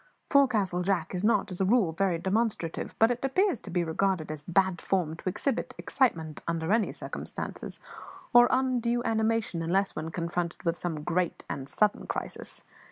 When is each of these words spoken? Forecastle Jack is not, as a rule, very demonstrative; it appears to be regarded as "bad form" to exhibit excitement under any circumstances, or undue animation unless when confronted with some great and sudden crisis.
Forecastle 0.31 0.81
Jack 0.81 1.13
is 1.13 1.23
not, 1.23 1.51
as 1.51 1.61
a 1.61 1.65
rule, 1.65 1.91
very 1.91 2.17
demonstrative; 2.17 2.95
it 2.99 3.19
appears 3.23 3.61
to 3.61 3.69
be 3.69 3.83
regarded 3.83 4.31
as 4.31 4.41
"bad 4.41 4.81
form" 4.81 5.15
to 5.17 5.29
exhibit 5.29 5.75
excitement 5.77 6.41
under 6.47 6.73
any 6.73 6.91
circumstances, 6.91 7.79
or 8.33 8.47
undue 8.49 9.03
animation 9.03 9.61
unless 9.61 9.95
when 9.95 10.09
confronted 10.09 10.63
with 10.63 10.75
some 10.75 11.03
great 11.03 11.43
and 11.47 11.69
sudden 11.69 12.07
crisis. 12.07 12.63